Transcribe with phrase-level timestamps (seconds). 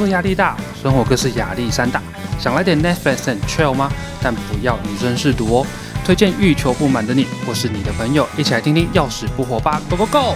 [0.00, 2.00] 作压力大，生活更是压力山大，
[2.38, 3.92] 想来点 Netflix and chill 吗？
[4.22, 5.66] 但不要以身试毒哦。
[6.06, 10.34] 推荐欲求不满的你，或是你的朋友，一起来听听要死不活吧！Go Go Go！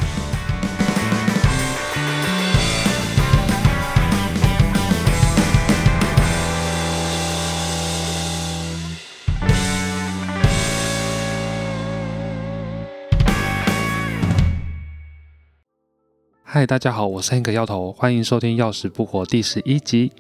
[16.54, 20.12] 嗨，大家好，我是 Hank 摇头，欢迎收听《要死不活》第十一集。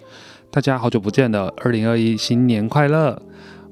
[0.50, 3.22] 大家好久不见了，二零二一新年快乐！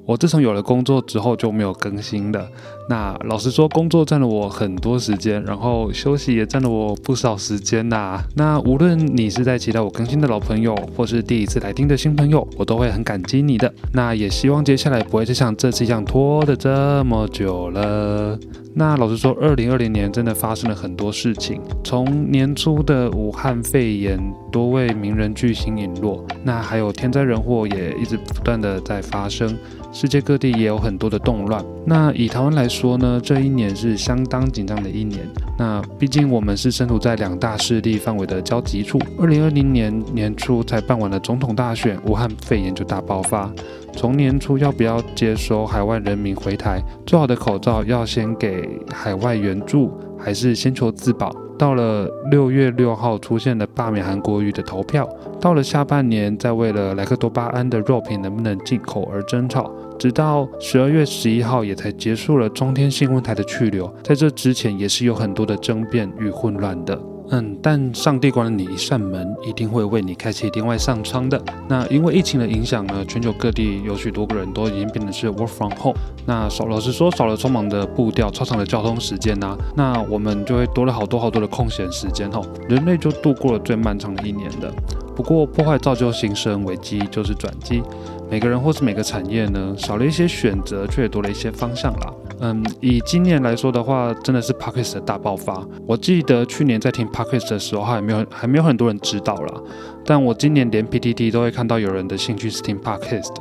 [0.07, 2.49] 我自从有了工作之后就没有更新了。
[2.93, 8.23] 那老实说，工作占了我很多时间，然后休息也占了我不少时间呐。
[8.37, 13.73] 那无论你是在期待我更新的老朋友，或是第一次来听的新朋友，我都会很感激你的。
[13.95, 18.39] 那也希望接下来不会再像这次一样拖的这么久了。
[18.75, 24.19] 那老实说，二零二零年真的发生了很多事情，从年初的武汉肺炎，
[24.51, 29.57] 多位名人巨星陨落，那还有天灾人祸也一直不断的在发生。
[29.95, 31.63] 世界各地也有很多的动乱。
[31.85, 35.21] 那以台湾来说说呢，这一年是相当紧张的一年。
[35.57, 38.99] 那毕竟我们是身处在两大势力范围的交集处。
[39.21, 43.49] 二零二零年年初才办完了总统大选，武汉肺炎就大爆发。
[43.93, 51.33] 从年初要不要接收海外人民回台，做好的口罩要先给海外援助，还是先求自保？
[51.63, 55.09] 到了六月六号，出现了罢免韩国瑜的投票。
[55.41, 59.73] 到了下半年，在为了莱克多巴胺的肉品能不能进口而争吵。
[59.97, 63.87] 直到十二月十一号，也才结束了中天新闻台的去留。
[64.03, 67.01] 在这之前，也是有很多的争辩与混乱的。
[67.35, 71.43] 嗯，但上帝关了你一扇门，一定会为你开启另外一扇窗的。
[71.67, 75.97] 那因为疫情的影响呢，全球各地有许多个人都已经变成是 work from home。
[76.27, 84.71] 那少老实说，少了匆忙的步调、超长的交通时间呐，那我们就会多了好多好多的空闲时间吼，人类就度过了最漫长的一年了。
[85.23, 87.81] 不过破坏造就新生，危机就是转机。
[88.29, 92.13] 每个人或是每个产业呢，少了一些选择，却也多了一些方向啦。
[92.41, 95.65] 嗯，以今年来说的话，真的是 Podcast 的大爆发。
[95.87, 99.61] 我记得去年在听 Podcast 的时候，还没有还没有很多人知道啦。
[100.05, 103.33] 但我今年连 PTT 都会看到有人的兴趣是听 Podcast，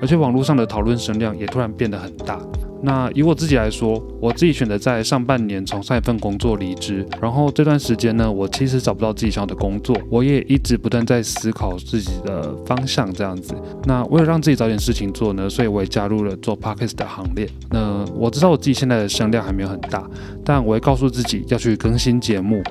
[0.00, 2.38] 而且网络上的讨论声量也突然变得很大。
[2.86, 13.54] 那以我自己来说，我自己选择在上半年从上一份工作离职，然后这段时间呢，我其实找不到自己想要的工作，我也一直不断在思考自己的方向这样子。
[13.84, 17.48] 那为了让自己找点事情做呢，所以我也加入了做 podcast 的行列。
[17.70, 20.06] 那我知道我自己现在的声量还没有很大，
[20.44, 22.62] 但我会告诉自己要去更新节目。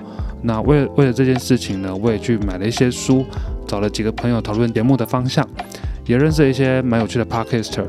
[0.43, 3.25] 那为了为了这件事情呢，我也去买了一些书，
[3.65, 5.43] 找了几个朋友讨论节目的方向，
[6.05, 7.87] 也认识了一些蛮有趣的 podcaster。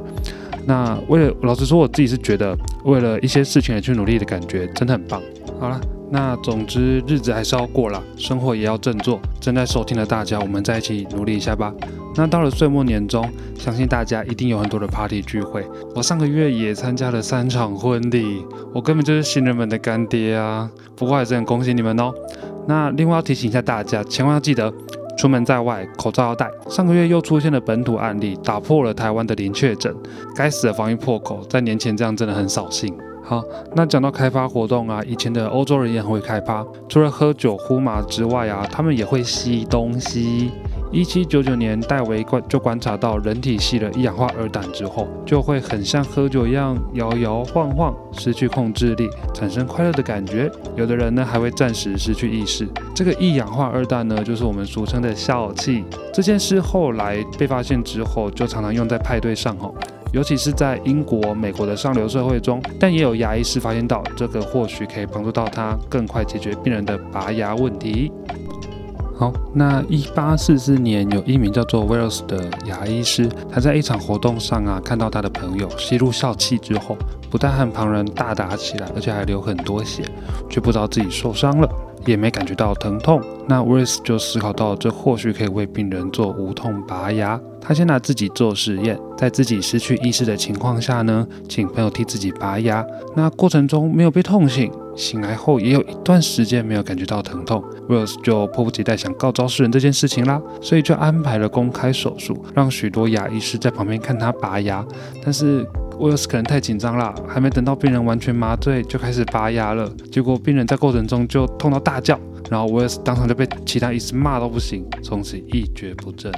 [0.66, 5.20] 那为了老实说，我自己是觉得为了一些事情而去努力的感觉真的很棒。
[5.60, 5.80] 好了，
[6.10, 9.20] 那总之日子还是要过了，生活也要振作。
[9.40, 11.72] 正在收听的大家，我们在一起努力一下吧。
[12.16, 15.64] 那到了岁末年终，相信大家一定有很多的 party 聚会。
[15.94, 20.70] 我上个月也参加了三场婚礼，我根本就是新人们的干爹啊！
[20.96, 22.12] 不过还是很恭喜你们哦。
[22.66, 24.72] 那另外要提醒一下大家，千万要记得。
[25.16, 26.50] 出门在外，口罩要戴。
[26.68, 29.94] 上个月又出现了本土案例，打破了台湾的零确诊。
[30.34, 32.94] 该死的防疫破口，在年前这样真的很扫兴。
[33.22, 33.42] 好，
[33.74, 40.50] 那讲到开发活动啊，以前的欧洲人也很会开发，除了喝酒呼麻之外啊，他们也会吸东西。
[40.94, 50.48] 一七九九年，戴维观就观察到，人体吸了一氧化二氮之后，就会很像喝酒一样摇摇晃晃，失去控制力，产生快乐的感觉。
[50.76, 52.68] 有的人呢，还会暂时失去意识。
[52.94, 55.84] 这个一氧化二氮呢，就是我们俗称的笑气。
[56.12, 59.74] 这件事后来被发现之后，就常常用在派对上吼，
[60.12, 62.62] 尤其是在英国、美国的上流社会中。
[62.78, 68.12] 但也有牙医师发现到，这个或许可以帮助到他更快解决病人的拔牙问题。
[69.16, 76.96] 好，那一八四四年，有一名叫做 Wells 的牙医师，他在一场活动上啊，看到他的朋友吸入笑气之后，
[77.30, 80.02] 不但和旁人大打起来，而且还流很多血，
[80.50, 81.68] 却不知道自己受伤了，
[82.04, 83.22] 也没感觉到疼痛。
[83.46, 87.40] 那 Wells 就思考到，这或许可以为病人做无痛拔牙。
[87.60, 92.84] 他先拿自己做实验，在自己失去意识的情况下呢，请朋友替自己拔牙。
[93.14, 94.72] 那过程中没有被痛醒。
[94.96, 104.84] 醒来后也有一段时间没有感觉到疼痛，Wills 就迫不及待想告昭世人这件事情啦，所以就安排了公开手术，让许多牙医师在旁边看他拔牙。
[105.22, 105.64] 但是
[105.98, 112.18] Wills 可能太紧张了，还没等到病人完全麻醉就开始拔牙了，结果病人在过程中就痛到大叫，
[112.50, 116.32] 然后 Wills 当场就被其他医师骂到不行，从此一蹶不振。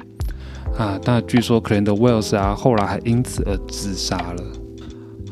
[0.76, 4.42] 啊，但据说可怜的 Wills 啊，后来还因此而自杀了。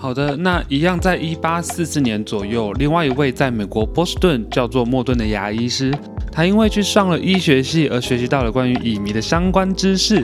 [0.05, 5.91] 好的，那一样在一八四四年左右，另外一位在美国波士顿叫做莫顿的牙医师，
[6.31, 10.23] 他因为去上了医学系而学习到了关于乙醚的相关知识。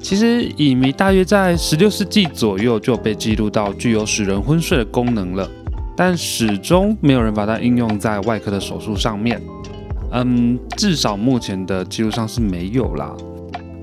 [0.00, 5.48] 其实乙醚大约在十六世纪左右就被记录到具有使人昏睡的功能了，
[5.96, 9.40] 但始终没有人把它应用在外科的手术上面。
[10.10, 13.14] 嗯，至少目前的记录上是没有啦。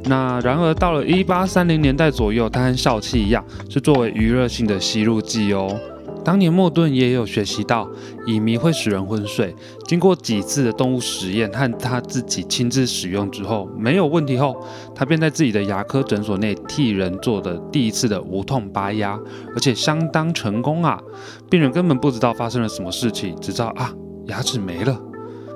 [0.08, 5.80] 那然而到了一八三零年代左右，它和笑气一样，是作为娱乐性的吸入剂哦。
[6.24, 7.90] 当年莫顿也有学习到
[8.26, 9.56] 乙醚会使人昏睡，
[9.86, 14.62] 经过几次的动物实验和他自己亲自使用之后没有问题后，
[14.94, 19.18] 他便在自己的牙科诊所内替人做的第一次的无痛拔牙，
[19.54, 21.02] 而且相当成功啊！
[21.50, 23.94] 病人根本不知道发生了什么事情，只知道啊
[24.26, 25.07] 牙齿没了。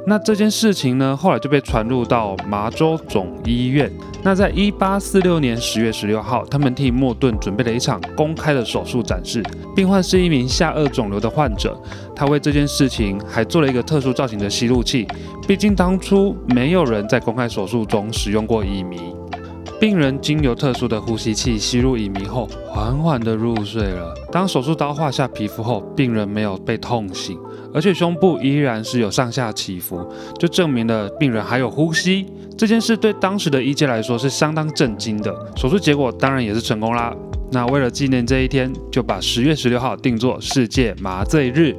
[0.06, 3.92] 那这件事情呢，后来就被传入到麻州总医院。
[4.24, 9.44] 那在一八四六年十月十六号，他们替莫顿准备了一场公开的手术展示。
[9.76, 11.80] 病患是一名下颚肿瘤的患者，
[12.16, 15.08] 他为这件事情还做了一个特殊造型的吸入器。
[15.48, 19.11] 毕竟当初没有人在公开手术中使用过乙醚。
[19.82, 24.14] 病人经由特殊的呼吸器吸入乙醚后，缓缓地入睡了。
[24.32, 27.36] 当手术刀划下皮肤后，病人没有被痛醒，
[27.74, 30.08] 而且胸部依然是有上下起伏，
[30.38, 32.28] 就证明了病人还有呼吸。
[32.56, 35.36] 这件事对当时的医界来说是相当震惊的。
[35.56, 37.12] 手术结果当然也是成功啦。
[37.52, 41.76] 那为了纪念这一天，就把十月十六号定作世界麻醉日。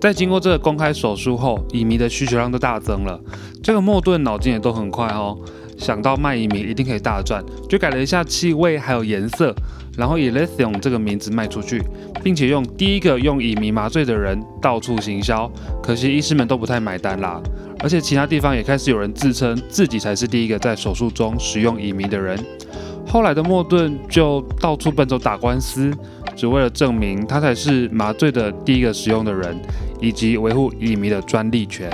[0.00, 3.18] 在经过这个公开手术后，乙醚的需求量都大增了。
[3.60, 5.36] 这个莫顿脑筋也都很快哦。
[5.76, 9.54] 想到卖乙醚一定可以大赚，就改了一下气味还有颜色，
[9.96, 11.82] 然后以 lithium 这个名字卖出去，
[12.22, 15.50] 并且用第一个用乙醚麻醉的人到处行销。
[15.82, 17.40] 可惜医师们都不太买单啦，
[17.80, 22.38] 而且其他地方也开始有人自称自己才是第一个在手术中使用乙醚的人。
[23.06, 25.92] 后来的莫顿就到处奔走打官司，
[26.34, 29.60] 只为了证明他才是麻醉的第一个使用的人，
[30.00, 31.90] 以及维护乙醚的专利权。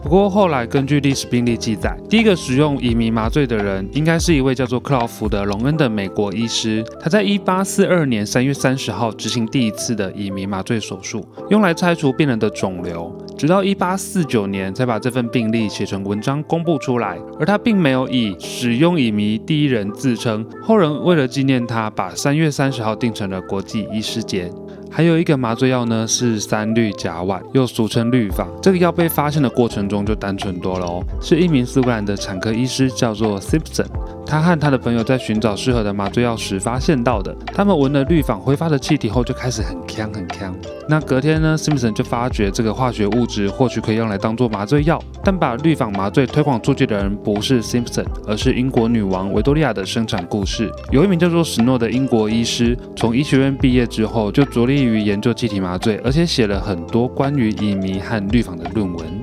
[0.00, 6.84] 不过后来，根据历史病例记载，第一个使用乙醚麻醉的人，应该是一位叫做克劳福德·隆恩的美国医师。
[7.00, 13.12] 他在1842年3月30号执行第一次的乙醚麻醉手术，用来拆除病人的肿瘤。
[13.36, 17.18] 直到1849年才把这份病例写成文章公布出来。
[17.38, 20.46] 而他并没有以使用乙醚第一人自称。
[20.62, 24.50] 后人为了纪念他，把3月30号定成了国际医师节。
[24.90, 28.48] 还有一个麻醉药呢，是三氯甲烷，又俗称氯仿。
[28.60, 33.86] 这个药被发现的过程中就单纯多了哦，是一名苏格兰的产科医师叫做 Simpson，
[34.28, 37.34] 他和他的朋友在寻找适合的麻醉药时发现到的。
[37.46, 40.54] 他们闻了氯仿挥发的气体后，就开始很呛很呛。
[40.88, 50.70] 那隔天呢，Simpson 就发觉这个化学物质或许可以用来当做麻醉药，但把氯仿麻醉推广出去的人不是 Simpson，而是英国女王维多利亚的生产故事。
[50.90, 54.78] 有一名叫做史诺的英国医师，从医学院毕业之后就着力。
[54.78, 59.17] 于研究气体麻醉，而且写了很多关于乙醚和氯仿的论文。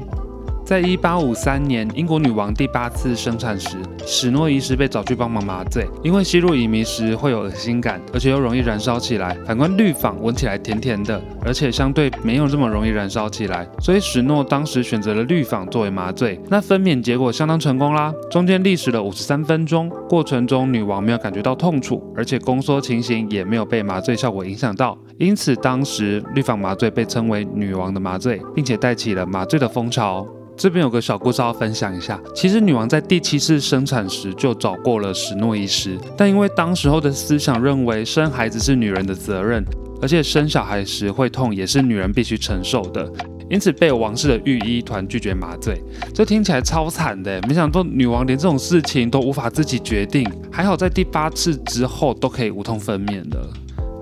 [0.66, 9.38] 在一八五三年，英国女王第八次生产时，史诺医师被找去帮忙麻醉，因为吸入乙醚时会有恶心感，而且又容易燃烧起来。
[9.46, 16.42] 反观氯仿，闻起来甜甜的，而且相对没有这么容易燃烧起来，所以史诺当时选择了氯仿作为麻醉。
[16.50, 30.28] 那分娩结果相当成功啦，中间历时了五十三分钟，过程中女王没有感觉到痛楚，而且宫缩情形也没有被麻醉效果影响到，因此当时氯仿麻醉被称为女王的麻醉，并且带起了麻醉的风潮。
[30.58, 32.20] 这边有个小故事要分享一下。
[32.34, 39.64] 其实女王在第七次生产时就找过了史诺医师，但因为当时候的思想认为生孩子是女人的责任，
[40.02, 43.12] 而且生小孩时会痛也是女人必须承受的，
[43.50, 45.82] 因此被王室的御医团拒绝麻醉。
[46.14, 53.50] 这听起来超惨的，没想到女王连这种事情都无法自己决定，还好在第八次之后都可以无痛分娩了。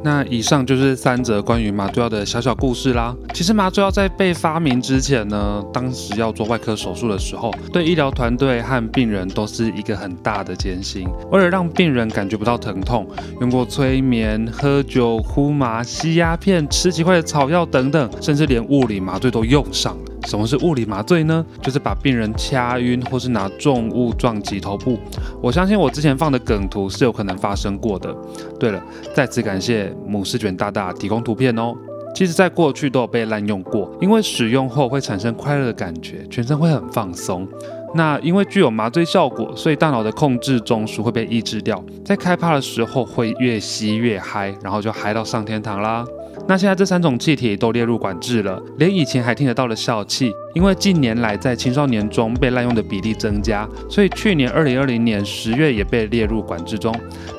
[0.03, 3.15] 那以上就是三则关于麻醉药的小小故事啦。
[3.33, 11.07] 其实麻醉药在被发明之前呢，当时要做外科手术的时候，对医疗团队和病人都是一个很大的艰辛。
[11.31, 13.07] 为了让病人感觉不到疼痛，
[13.39, 20.12] 用过催眠、喝酒、呼麻、吸鸦片、吃奇怪的草药等等，甚至连物理麻醉都用上了。
[20.25, 21.45] 什么是物理麻醉呢？
[21.61, 24.97] 就是把病人掐晕，或是拿重物撞击头部。
[25.41, 28.15] 我相信我之前放的梗图是有可能发生过的。
[28.59, 31.73] 对了，再次感谢母狮卷大大提供图片哦。
[32.15, 37.47] 其实，在过去都有被滥用过，因为使用后会产生快乐的感觉，全身会很放松。
[37.95, 46.05] 那因为具有麻醉效果，所以大脑的控制中枢会被抑制掉，在开趴的时候会越吸越嗨，然后就嗨到上天堂啦。
[46.45, 56.93] 那现在这三种气体都列入管制了，连以前还听得到的笑气，因为近年来在青少年中被滥用的比例增加，所以去年二零二零年十月也被列入管制中。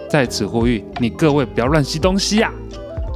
[0.09, 2.51] 在此呼吁你各位不要乱吸东西呀！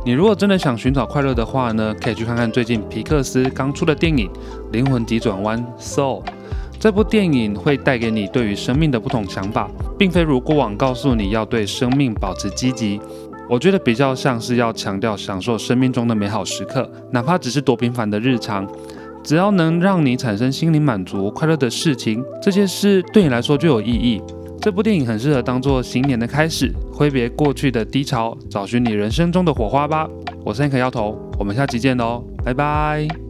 [0.04, 4.28] 你如果真的想寻找快乐的话呢，可以去看看最近皮克斯刚出的电影
[4.72, 6.22] 《灵魂急转弯》Soul。
[6.78, 9.68] 这部电影会带给你对于生命的不同想法，
[9.98, 13.00] 并非如过往告诉你要对生命保持积极。
[13.48, 18.68] 我觉得比较像是要强调享受生命中的美好时刻，哪怕只是多平凡的日常，
[19.22, 24.20] 只要能让你产生心灵满足、快乐的事情，这些事对你来说就有意义。
[24.60, 30.08] 这部电影很适合当做新年的开始，挥别过去的低潮，找寻你人生中的火花吧。
[30.44, 33.27] 我是 Hank 摇头，我们下期见喽，拜拜。